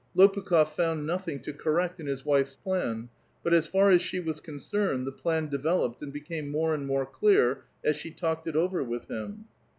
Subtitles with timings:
[0.17, 3.09] Lopukh6f found nothing to correct in his wife's plan;
[3.43, 7.05] but as far as she was concerned, the plan developed and became more and more
[7.05, 9.45] clear as she talked it over with him.